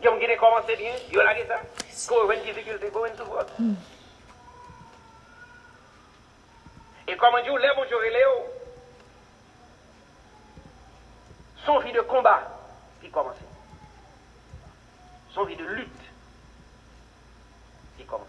[0.00, 1.60] Il y a qui commencent bien, ils ont la ça.
[2.08, 3.46] Quand une difficulté, quand une souffrance.
[7.18, 8.46] Comme Dieu lève mon Dieu Léo,
[11.66, 12.42] son vie de combat
[13.00, 13.36] qui commence.
[15.34, 16.02] Son vie de lutte
[17.96, 18.26] qui commence.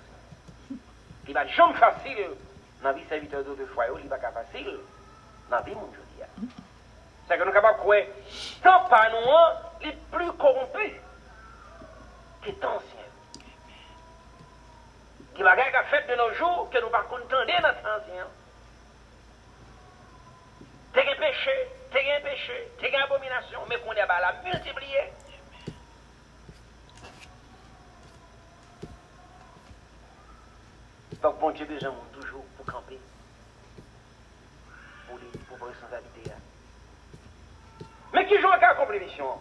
[1.28, 2.30] Il va jamais facile
[2.82, 4.80] dans la vie serviteur d'autres fois, il va facile
[5.50, 6.00] dans la vie mon Dieu.
[7.28, 8.02] C'est que nous sommes capables de croire,
[8.64, 10.94] tant pas nous, les plus corrompus
[12.44, 13.00] qui est ancien.
[15.36, 18.26] Qui va faire de nos jours que nous ne pas contenter notre ancien.
[20.94, 25.14] Péché, t'es un péché, t'es une abomination, mais qu'on est à la multiplier.
[31.22, 33.00] Donc, bon Dieu, besoin toujours pour camper,
[35.08, 36.32] pour, les, pour responsabilité.
[36.32, 37.86] hein.
[38.14, 39.40] Mais qui joue à accomplir mission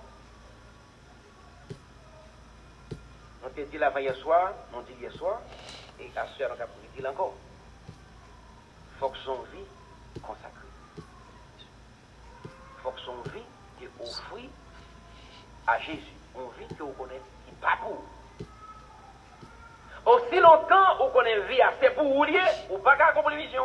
[3.45, 5.41] On t'a dit la hier soir, on dit hier soir,
[6.01, 6.67] et à ce soir, on a
[7.01, 7.35] dit encore.
[8.99, 9.65] faut que son vie
[10.21, 10.58] consacrée.
[13.05, 13.43] Son vie
[13.83, 14.49] est offrée
[15.67, 16.03] à Jésus.
[16.35, 18.03] On vit que vous connaissez, qui pas pour.
[20.07, 23.65] Aussi longtemps vous connaissez vie assez pour vous lier, ou pas qu'à accomplir mission.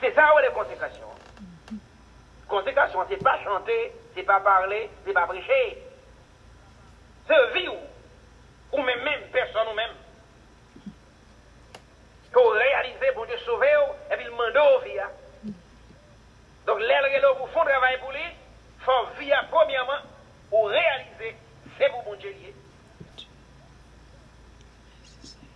[0.00, 1.08] C'est ça où est la consécration.
[2.46, 5.82] Consécration, c'est pas chanter, c'est pas parler, c'est pas prêcher.
[7.26, 7.76] C'est vivre.
[8.72, 9.90] Ou même, même personne ou même.
[12.32, 13.72] Qu'on réalise, bon Dieu sauver,
[14.10, 15.00] et puis le mandat au vie.
[16.66, 18.24] Donc, l'aile là pour fond travail pour lui,
[18.80, 20.00] faut vivre premièrement,
[20.50, 21.36] ou réaliser,
[21.78, 22.34] c'est pour bon Dieu.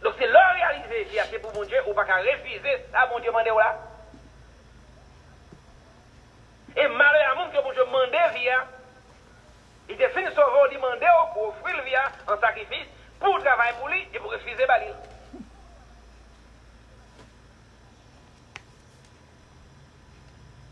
[0.03, 3.19] Donc, c'est leur réaliser, via c'est pour bon Dieu, ou pas qu'à refuser, ça, bon
[3.21, 3.77] Dieu, mandé ou là.
[6.77, 8.67] Et malheur à monde que bon Dieu mandé via,
[9.89, 12.87] il te finit sauveur, il mandé pour offrir via en sacrifice,
[13.19, 14.95] pour travailler pour lui et pour refuser Balil.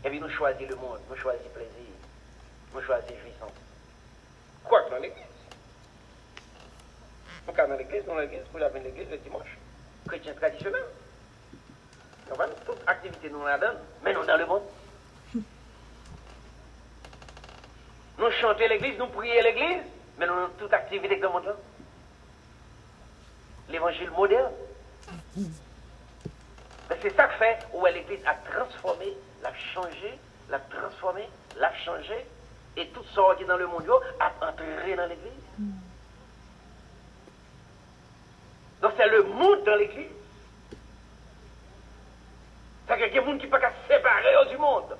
[0.03, 1.71] Et puis nous choisissons le monde, nous choisissons plaisir,
[2.73, 3.51] nous choisissons jouissance.
[4.63, 5.23] Quoi que dans l'église.
[7.47, 9.57] On va dans l'église, dans l'église, pour la l'église le dimanche.
[10.07, 10.83] Chrétien traditionnel.
[12.29, 14.63] On va toute activité nous la donne, mais nous dans le monde.
[18.17, 19.83] Nous chantons l'église, nous prions l'église,
[20.17, 21.55] mais nous avons toute activité dans le monde là.
[23.69, 24.51] L'évangile moderne.
[26.89, 29.15] Ben, c'est ça que fait où l'église a transformé,
[29.47, 32.25] l'a changé, l'a transformé, l'a changé,
[32.75, 35.31] et tout ça qui est dans le monde a entré dans l'église.
[38.81, 40.07] Donc c'est le monde dans l'église.
[42.87, 44.97] Des gens qui ne peuvent pas séparer du monde.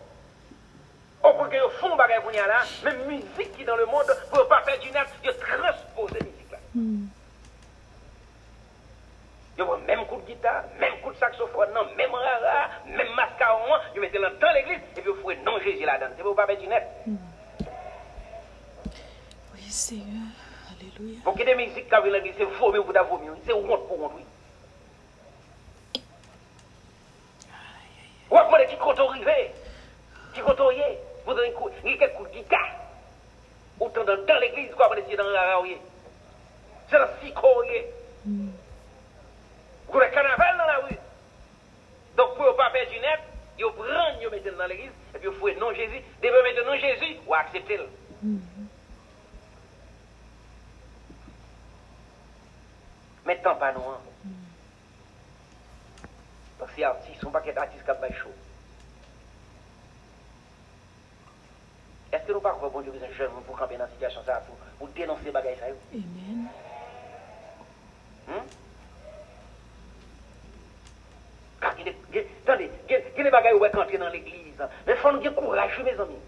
[1.24, 1.98] Au point qu'ils font choses
[2.36, 5.34] là, même musique qui est dans le monde, pour ne pas faire du net, ils
[5.34, 6.58] transposent la musique là.
[9.58, 13.74] Ils ont même coup de guitare, même coup de saxophone, non, même rara, même mascaron,
[13.96, 16.14] ils mettent dans dans l'église, et puis ils font non Jésus là-dedans.
[16.16, 16.84] C'est pour pas du net.
[19.56, 20.28] Oui, Seigneur.
[20.70, 21.22] Alléluia.
[21.24, 24.12] Pour que des musiques qui l'église, c'est vomi pour ta vomi, c'est honte pour honte,
[24.16, 24.26] oui.
[28.30, 29.52] Ou après, qui compte arriver,
[30.36, 32.76] qui compte arriver, vous avez un coup, de guitare.
[33.80, 35.78] Autant dans, l'église, quoi, après, c'est dans la rara, oui.
[36.90, 37.64] C'est dans six corps,
[38.26, 38.52] oui.
[39.90, 40.98] Vous avez carnaval dans la rue.
[42.16, 43.20] Donc, pour ne pas perdre du net,
[43.60, 46.02] vous prenez, vous mettez dans l'église, et puis vous fouez non Jésus.
[46.22, 47.88] Dès que vous mettez non Jésus, vous acceptez le.
[53.26, 53.82] Mettons pas nous.
[56.60, 58.32] Parce que ces artistes sont pas qu'être artistes qui ont chaud.
[62.12, 64.22] Est-ce que nous pas croyons bon Dieu besoin de jeunes pour camper dans cette situation
[64.26, 64.42] ça
[64.80, 65.66] pour, dénoncer les bagages ça?
[65.66, 66.48] Amen.
[68.30, 68.44] Hum?
[71.60, 73.66] Car il est, il est- attendez, il y a- il y a des bagages où
[73.66, 74.64] on entrer dans l'église.
[74.86, 76.20] Mais il faut nous avoir courage, mes amis.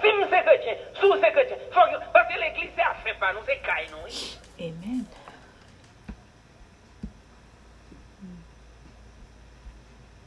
[0.00, 1.20] Si nous sommes chrétiens, si nous
[2.12, 4.66] parce que l'église c'est affaire pas nous, c'est caille nous.
[4.66, 5.04] Amen.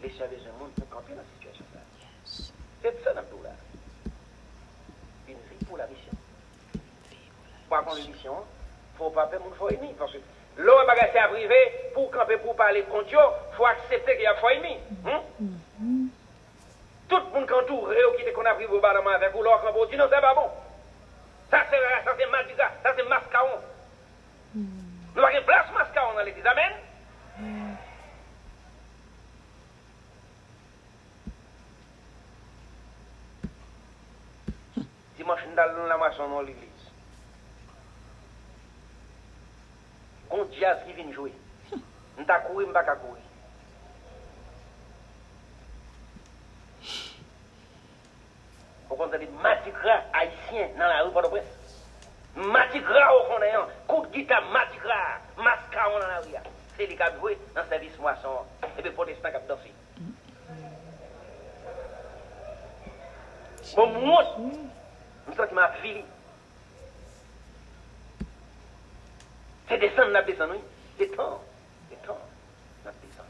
[0.03, 1.81] Les services du monde pour camper dans cette situation là.
[2.01, 2.53] Yes.
[2.81, 3.51] C'est ça tout là.
[5.27, 6.11] Une vie pour la mission.
[7.67, 9.93] Pour avoir une mission, il ne faut pas faire mon faut ennemi.
[9.97, 10.17] Parce que
[10.57, 11.59] Lò wè bagay se aprive,
[11.95, 13.21] pou kampe pou pale kont yo,
[13.55, 14.75] fwa aksepte ki ya fwa imi.
[15.01, 16.09] Hmm?
[17.09, 19.81] Tout moun kantou re ou ki te kon aprive ou badaman avek ou lò kampe
[19.81, 20.51] ou di nou se ba bon.
[21.49, 23.55] Sa se rara, sa se madiga, sa se maskaon.
[25.15, 26.53] Nou wè gen plas maskaon nan l'Eglise.
[26.53, 26.77] Amen?
[27.39, 27.73] Hmm.
[35.17, 36.72] Dimanche ndal nou la mason nou l'Eglise.
[40.33, 41.31] kon jazz ki vin jwe.
[42.21, 43.21] Nta kouri mba ka kouri.
[48.89, 51.45] Ou kon zade matikra haisyen nan la rou pa do pres.
[52.33, 54.97] Matikra ou kon dayan, kout gita matikra,
[55.37, 56.41] maska ou nan la rou ya.
[56.73, 59.69] Se li kap jwe nan servis mwason, ebe potestan kap dosi.
[60.01, 60.15] Mm.
[63.75, 64.33] Bon, mwen mwos,
[65.27, 66.01] mwen sa ki mwa fili.
[69.73, 70.59] C'est descendre, n'a descendre, oui.
[70.99, 71.41] C'est temps.
[72.05, 72.19] Temps.
[72.85, 73.27] N'a descendre.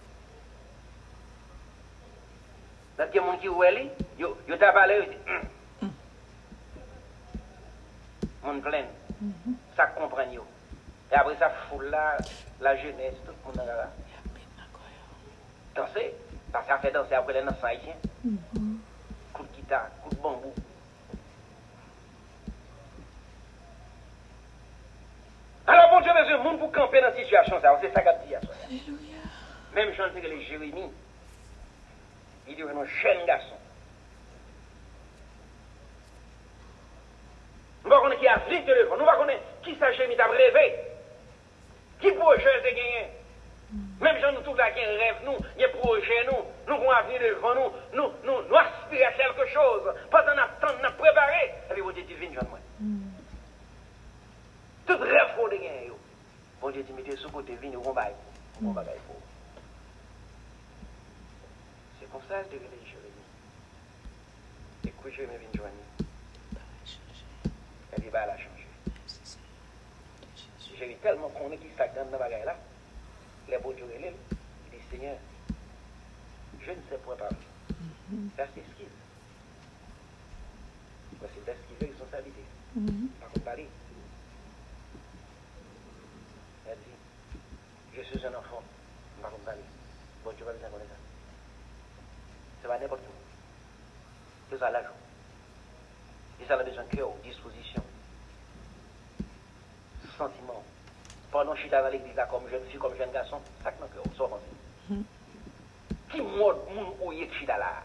[2.97, 3.89] Dans il y a des gens qui ouè li,
[4.19, 5.17] yo, yo t'a parlé, dit,
[5.81, 5.91] hum.
[8.43, 8.83] Moun plein.
[9.77, 10.45] Ça comprend yo.
[11.13, 12.17] Et après ça, foule là,
[12.59, 13.89] la jeunesse, tout le monde là.
[15.75, 16.13] Danser,
[16.51, 17.95] parce que ça fait danser après les naissants haïtiens.
[19.31, 20.53] Coup de guitare, coup de bambou.
[25.65, 28.13] Alors, bon Dieu, besoin de monde pour camper dans cette situation, ça, c'est ça qu'a
[28.13, 28.35] dit.
[28.35, 29.17] Alléluia.
[29.73, 30.91] Même Jean Jérémie,
[32.47, 33.55] il dit un jeune garçon.
[37.83, 40.75] Nous ne connaissons qui a vite téléphone, nous ne connaissons qui ça Jérémie t'a rêvé.
[41.99, 43.07] Qui projet de gagner.
[44.01, 47.55] Même Jean nous tout là qui rêve, nous, il projet, nous, nous avons avenir devant
[47.55, 49.93] nous, nous, nous, nous aspirons à quelque chose.
[50.11, 52.59] Pendant qu'on nous préparé, et puis vous dites, Jean, moi.
[55.43, 55.91] De gagner.
[56.61, 58.09] Bon Dieu dit, mettez sous côté, venez, on va
[58.63, 59.17] on va pour.
[61.99, 63.27] C'est comme ça que je devais Jérémie.
[64.87, 65.73] Et que Jérémie vient joindre.
[67.95, 68.65] Et puis, bah, elle a changé.
[70.77, 72.29] Jérémie tellement qu'on est qui s'accorde dans la
[73.73, 73.85] Dieu,
[74.71, 75.17] il dit, Seigneur,
[76.61, 77.35] je ne sais point parler.
[78.37, 78.63] Ça, qu'il
[81.19, 82.43] Parce que c'est ce qu'il veut, responsabilité.
[83.19, 83.67] Par contre, parler.
[86.65, 86.95] Elle dit,
[87.95, 88.61] je suis un enfant,
[89.21, 89.61] parler.
[90.23, 90.95] Bon Dieu va bien connaître ça.
[92.61, 93.13] C'est pas n'importe où.
[94.49, 94.89] C'est ça l'argent.
[96.39, 97.83] C'est ça la besoin de cœur, disposition,
[100.17, 100.63] sentiment.
[101.31, 103.87] Pendant que je suis dans l'église comme jeune fille, comme jeune garçon, ça que mon
[103.87, 104.45] cœur, soit pensé.
[106.11, 107.83] Qui mode moun ou yé qui là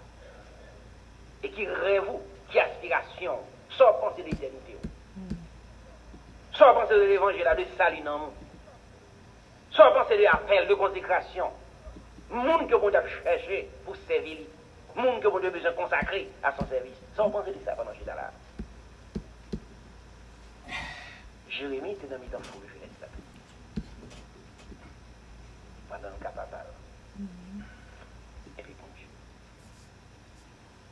[1.42, 2.10] et qui rêve,
[2.50, 3.38] qui aspiration,
[3.70, 4.76] sans penser l'éternité.
[6.52, 8.32] Sans penser de l'évangile, de salut dans
[9.76, 11.50] le penser de l'appel, de consécration.
[12.30, 14.38] Monde que vous avez cherché pour servir.
[14.96, 16.96] Monde que vous avez besoin de consacrer à son service.
[17.16, 18.30] Sans penser de ça pendant que je suis là.
[21.48, 23.82] Jérémie était dans le temps fou, je l'ai dit.
[25.88, 26.56] Pendant le capable.
[28.58, 29.06] Et puis, bon Dieu.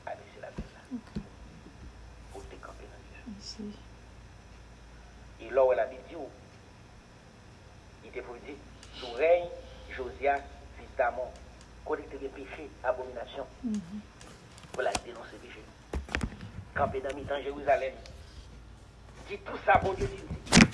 [0.07, 0.81] Allez, c'est la belle là.
[2.33, 3.23] Pour te camper dans Dieu.
[3.29, 3.77] Merci.
[5.41, 6.19] Et là où elle a dit, Dieu,
[8.03, 8.55] il était pour dire,
[8.99, 9.49] sous règne
[9.91, 10.41] Josias,
[10.79, 11.31] fils d'Amon,
[11.85, 13.47] collecter des péchés, abomination.
[14.73, 15.63] Pour la dénoncer les péchés.
[16.75, 17.95] Camper dans mi-temps Jérusalem.
[19.29, 20.67] Dit tout ça, bon Dieu, dit.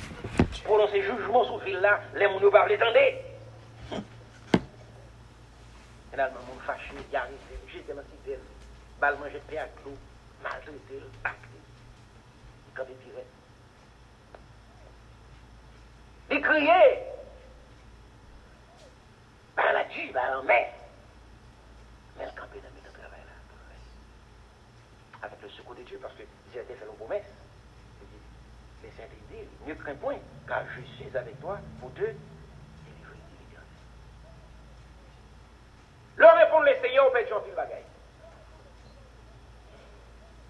[0.64, 3.18] Prononcer jugement sur ville là, les gens ne pas attendez.
[6.10, 7.38] Finalement, mon fâché, arrive,
[7.72, 8.38] j'étais dans cité,
[9.00, 9.96] balle manger de paix à clou,
[10.42, 11.48] maltraité, acté.
[12.74, 13.26] Quand il tirait.
[16.30, 17.11] Il criait.
[20.12, 20.68] Dieu, mer.
[22.18, 23.32] Mais le campé dans le travail là.
[25.26, 27.24] Avec le secours de Dieu, parce que j'ai été fait la promesse.
[28.02, 28.20] Il dit,
[28.82, 33.38] Mais c'est dit, mieux qu'un point, car je suis avec toi pour te délivrer de
[33.40, 33.66] l'éternel.
[36.16, 37.84] Leur répondre les seigneurs, au père Jean-Phil Bagaille.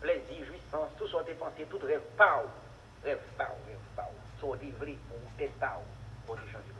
[0.01, 2.49] Plaisir, jouissance, tout sont dépensés, tout rêve pau,
[3.05, 4.03] rêve pau, rêve pau,
[4.41, 5.85] sont livrés pour test pau,
[6.27, 6.73] pour les gens du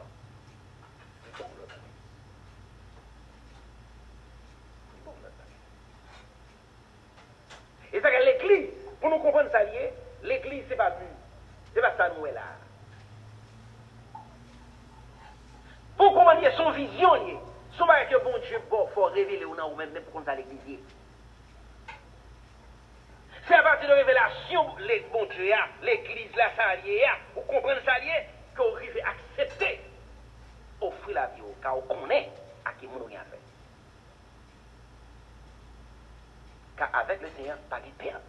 [7.93, 8.71] E sa ke l'eklis,
[9.01, 9.91] pou nou kompon sa liye,
[10.25, 11.09] l'eklis se pa bu,
[11.75, 12.47] se pa sa nou e la.
[15.99, 17.37] Pou kompon liye son vizyon liye,
[17.77, 20.29] son ba ke bon Diyo bo, fò revele ou nan ou men, men pou kon
[20.29, 20.81] sa l'eklis liye.
[23.43, 27.45] Se a pati de revelasyon, le bon Diyo ya, l'eklis la sa liye ya, ou
[27.51, 28.25] kompon sa liye,
[28.57, 29.75] ke ou rive aksepte,
[30.81, 32.33] ofri la vyo, ka ou konen
[32.65, 33.42] a ki moun ou yon fè.
[36.93, 38.21] Avec le Seigneur, pas de perte.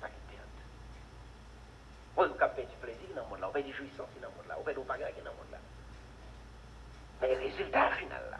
[0.00, 0.48] Pas de perte.
[2.16, 4.34] Oui, vous avez du plaisir dans le monde là, vous avez du jouissance dans le
[4.34, 5.58] monde là, vous avez du bagage dans le monde là.
[7.20, 8.38] Mais le résultat final là,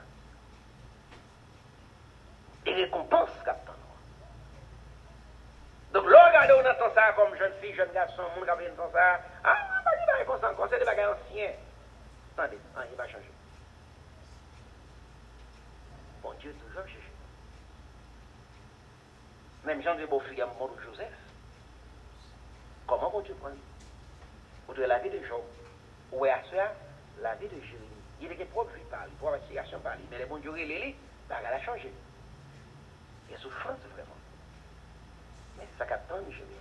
[2.67, 3.73] et récompense captain.
[5.93, 9.21] Donc, là, regardez, on entend ça comme jeune fille, jeune garçon, monde qui entend ça.
[9.43, 11.53] Ah, pas dit pas comme ça c'est des bagages anciens.
[12.37, 13.33] Attendez, ah, il va changer.
[16.29, 17.11] Bon Dieu, toujours cherché.
[19.65, 21.09] Même Jean de Beaufils, mort de Joseph.
[22.87, 23.49] Comment bon Dieu prend
[24.67, 25.41] Vous devez la vie de Job?
[26.13, 26.75] Ou à ça,
[27.23, 27.89] la vie de Jérémie?
[28.21, 30.05] Il est propre vie par lui, propre investigation par lui.
[30.11, 30.95] Mais les bon Dieu, il est
[31.31, 31.91] là, il a changé.
[33.29, 34.17] Il y a souffrance vraiment.
[35.57, 36.57] Mais ça capte tant, Jérémie.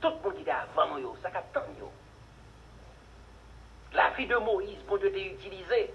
[0.00, 1.62] Tout le monde qui était avant ça capte tant.
[3.94, 5.92] La vie de Moïse, bon Dieu, t'a utilisé.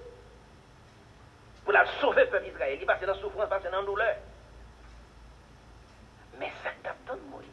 [1.63, 2.77] Pour la sauver le peuple Israël.
[2.79, 4.15] Il passait dans la souffrance, passait dans la douleur.
[6.39, 7.49] Mais ça t'attend Moïse.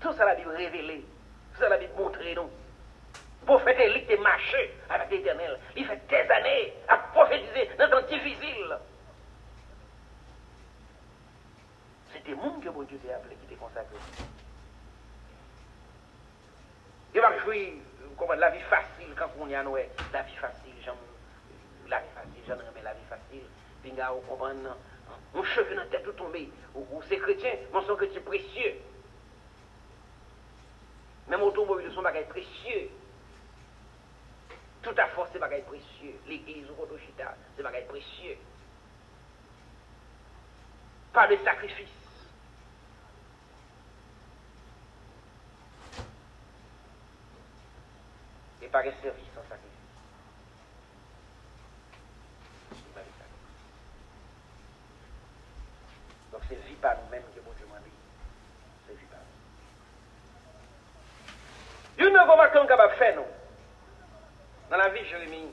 [0.00, 1.04] Tout ça la Bible révélé.
[1.54, 2.50] Tout ça la Bible montré nous.
[3.46, 5.58] Prophète Élie était marché avec l'éternel.
[5.76, 8.78] Il fait des années à prophétiser dans temps difficile.
[12.12, 13.96] C'était monde que bon Dieu t'a appelé qui était consacré.
[17.14, 17.82] Il va jouer
[18.16, 19.88] comment, la vie facile quand on y a Noël.
[20.12, 20.94] La vie facile, j'aime
[21.88, 23.44] la vie facile, j'aime la vie facile.
[23.82, 24.52] Pinga, on comprend,
[25.34, 26.50] mon cheveu dans la tête tout tombé.
[26.74, 28.74] Ou, c'est chrétien, mon son chrétien précieux.
[31.28, 32.90] Même automobile, son bagage précieux.
[34.82, 36.14] Tout à force, c'est bagage précieux.
[36.26, 38.36] L'église ou Kotoshita, c'est précieux.
[41.12, 41.88] Pas de sacrifice.
[48.62, 49.32] Et pas de service.
[56.60, 57.92] se vi pa nou menm ke moun di mandi.
[58.86, 59.32] Se vi pa nou.
[62.02, 63.28] Yon nan goma kan kaba fe nou.
[64.70, 65.50] Nan la vi Jeremie.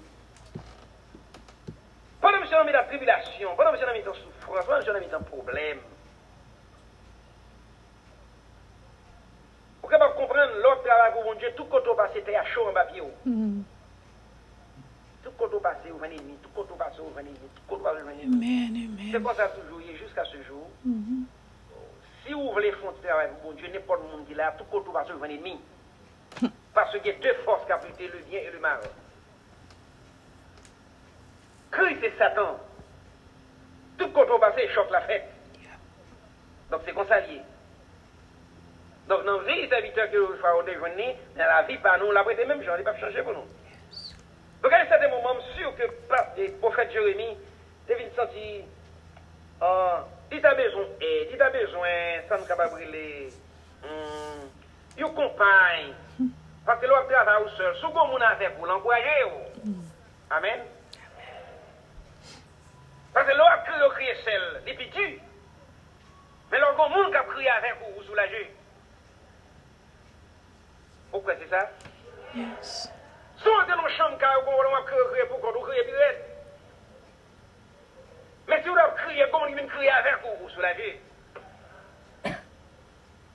[2.19, 4.79] Panan mwen se nan mi nan tribilasyon, panan mwen se nan mi nan soufrans, panan
[4.79, 5.81] mwen se nan mi nan problem.
[9.83, 12.67] Ou kaba kompren lòk travak ou moun di, tout koto pa se te a chou
[12.67, 13.13] an bapye ou.
[13.23, 13.61] Hmm.
[15.29, 18.01] Tout côté passé, vous venez ennemi, tout côté passé, vous venez ennemi, tout côté passé,
[18.01, 20.67] vous venez C'est comme ça toujours, et jusqu'à ce jour.
[20.83, 21.25] Mhm.
[22.25, 22.73] Si vous voulez
[23.03, 25.39] travail pour mon Dieu, n'importe monde qui là, tout côté passé, vous venez.
[26.73, 28.79] Parce qu'il y a deux forces qui appliquent le bien et le mal.
[31.71, 32.59] Christ c'est Satan.
[33.99, 35.29] Tout côté passé, choque la fête.
[36.71, 37.41] Donc c'est comme ça lié.
[39.07, 42.23] Donc dans la vie, serviteur que vous faites déjeuner, dans la vie, par nous, la
[42.23, 43.45] prête même genre, il pas changer pour nous.
[44.61, 47.37] Donc à un certain moment, je suis sûr que le prophète Jérémie,
[47.87, 48.65] devine sentir,
[49.61, 51.89] ah, il a besoin d'aide, il a besoin,
[52.27, 53.29] ça ne capable brûler,
[54.97, 55.93] il compagne,
[56.65, 59.23] parce que l'on travaille seul, sous mon a fait pour l'encourager.
[59.25, 59.69] oh.
[60.29, 60.59] Amen.
[63.13, 65.19] Parce que l'on a crié seul, des petits,
[66.51, 68.53] mais l'on a monde qui a crié avec vous, vous soulager.
[71.11, 71.71] Pourquoi c'est ça?
[72.35, 72.91] Yes.
[73.43, 75.83] Sou an te nou chanm ka yo kon wala wap kriye pou kon, ou kriye
[75.87, 76.23] pi red.
[78.49, 80.89] Men si ou wap kriye kon, li vin kriye avek ou ou sou la ve.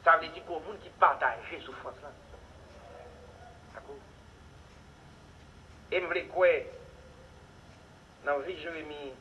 [0.05, 2.19] Sa vle di kon moun ki pataje soufrans lan.
[3.81, 3.97] Akou.
[5.89, 6.53] E m vle kwe
[8.27, 9.15] nan vi Jeremie.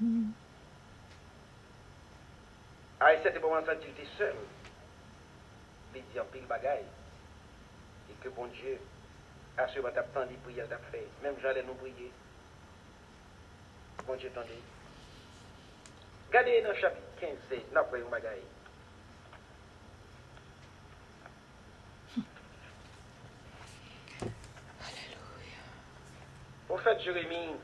[0.00, 0.34] Hmm.
[2.98, 4.42] A ese te bon pouman sa di te sem.
[5.94, 6.82] Li di an pil bagay.
[8.10, 8.74] E ke bon Diyo
[9.64, 12.10] aswe bat ap tandi priye al tap fe, menm jan lè nou priye,
[14.06, 14.58] bon jè tandi.
[16.34, 18.42] Gade nan chapit 15, nan pre yon bagay.
[24.90, 25.64] Aleluya.
[26.68, 27.56] Ou fèt Jeremie,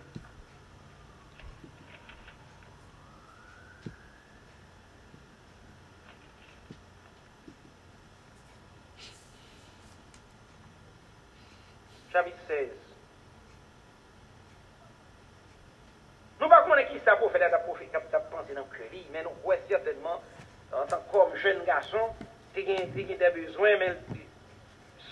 [22.83, 23.97] as des besoins, mais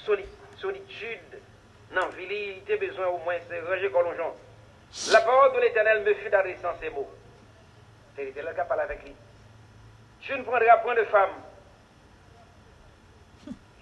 [0.04, 1.18] soli- solitude,
[2.66, 4.36] tu as besoin au moins de ranger comme gens.
[5.12, 7.10] La parole de l'éternel me fut adressée en ces mots.
[8.16, 9.14] C'est l'éternel qui a parlé avec lui.
[10.20, 11.30] Tu ne prendras point de femme.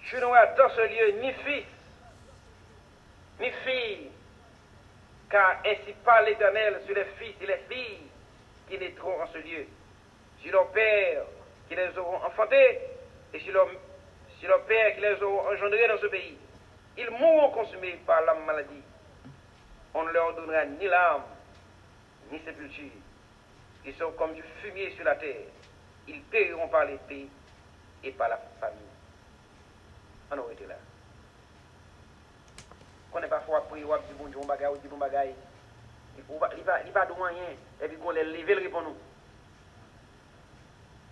[0.05, 1.65] Tu n'auras dans ce lieu ni fils,
[3.39, 4.09] ni filles,
[5.29, 8.01] car ainsi parle l'Éternel sur les fils et les filles
[8.67, 9.65] qui naîtront en ce lieu,
[10.41, 11.23] sur leurs pères
[11.67, 12.79] qui les auront enfantés,
[13.33, 16.37] et sur leurs pères qui les auront engendrés dans ce pays.
[16.97, 18.83] Ils mourront consumés par la maladie.
[19.93, 21.23] On ne leur donnera ni larmes,
[22.31, 22.91] ni sépulture.
[23.85, 25.45] Ils sont comme du fumier sur la terre.
[26.07, 27.27] Ils périront par l'épée
[28.03, 28.79] et par la famine.
[30.31, 30.75] On aurait été là.
[33.11, 35.33] Qu'on n'est pas fort prier, ou dit bon Dieu, on bagaille, ou dit bon bagaille.
[36.17, 36.23] Il
[36.91, 37.55] va de rien.
[37.81, 38.97] Et puis qu'on les lever le répond nous.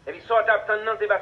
[0.06, 1.22] Et puis sort à non, c'est pas.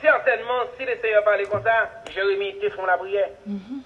[0.00, 3.30] Certainement, si le Seigneur parlait comme ça, Jérémie te font la prière.
[3.46, 3.82] Mhm.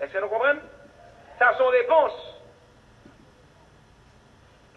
[0.00, 0.60] Est-ce que nous comprenons?
[1.38, 2.12] Ça, son réponse.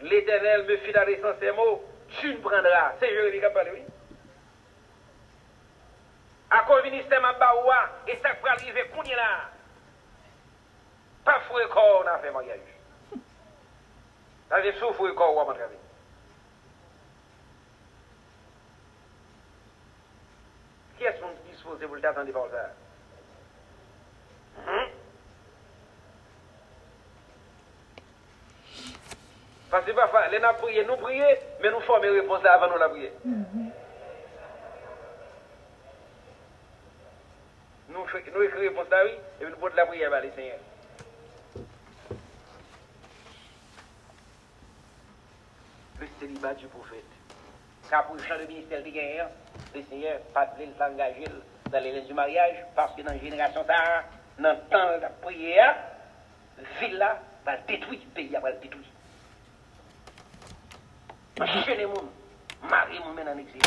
[0.02, 1.84] L'Éternel me fit d'adresser ces mots.
[2.20, 2.94] Tu ne prendras.
[3.00, 3.84] C'est Jérémie qui a parlé, oui.
[6.52, 9.50] À cause du ministère Mabaoua, et ça peut arriver, qu'on y est là.
[11.26, 12.60] Pas fouet corps, on a fait mariage.
[14.50, 15.80] Ça veut dire fouet corps, on va travailler.
[15.80, 15.83] Qui
[21.04, 22.62] Ki es moun dispose pou l'ta tan di balza?
[29.74, 31.28] Fase pa fa, lè nan priye, nou priye,
[31.60, 32.72] men nou fòmè repons la avan mm-hmm.
[32.72, 33.12] nou la priye.
[38.32, 40.58] Nou ekri repons la wè, e nou pot la priye ba lè sènyè.
[46.00, 47.14] Le sèlibat du profète.
[47.92, 49.28] Ka pou chan de ministèl di gen yè,
[49.76, 51.26] le Seigneur pas de s'engager
[51.72, 53.64] dans les du mariage, parce que dans la génération
[54.40, 55.76] dans le temps de la prière,
[56.80, 58.86] ville là va détruire, le pays va le détruire.
[61.66, 61.94] Chez les gens,
[62.70, 63.62] Marie mon en exil.